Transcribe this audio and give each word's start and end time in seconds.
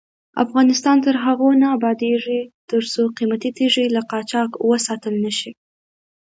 افغانستان 0.43 0.97
تر 1.05 1.15
هغو 1.25 1.47
نه 1.61 1.67
ابادیږي، 1.77 2.39
ترڅو 2.69 3.03
قیمتي 3.17 3.49
تیږې 3.57 3.85
له 3.95 4.01
قاچاق 4.11 4.51
وساتل 4.69 5.15
نشي. 5.25 5.51